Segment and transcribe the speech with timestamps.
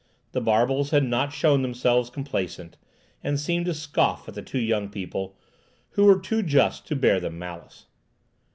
[0.31, 2.75] The barbels had not shown themselves complacent,
[3.23, 5.37] and seemed to scoff at the two young people,
[5.91, 7.85] who were too just to bear them malice.